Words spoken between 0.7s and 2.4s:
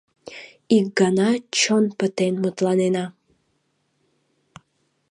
Ик гана чон пытен